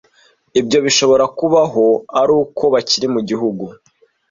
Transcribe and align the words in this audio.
Ibyo 0.59 0.77
bishobora 0.85 1.25
kubaho 1.37 1.85
ari 2.19 2.33
uko 2.43 2.63
bakiri 2.73 3.07
mu 3.13 3.21
gihugu. 3.29 3.65